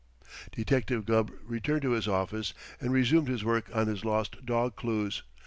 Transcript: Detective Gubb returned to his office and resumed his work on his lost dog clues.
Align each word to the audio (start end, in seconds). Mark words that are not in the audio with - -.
Detective 0.51 1.05
Gubb 1.05 1.29
returned 1.43 1.83
to 1.83 1.91
his 1.91 2.07
office 2.07 2.55
and 2.79 2.91
resumed 2.91 3.27
his 3.27 3.43
work 3.45 3.69
on 3.71 3.85
his 3.85 4.03
lost 4.03 4.43
dog 4.43 4.75
clues. 4.75 5.21